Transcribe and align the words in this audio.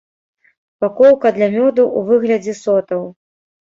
Упакоўка 0.71 1.27
для 1.37 1.51
мёду 1.59 1.81
ў 1.97 2.07
выглядзе 2.11 2.61
сотаў. 2.65 3.11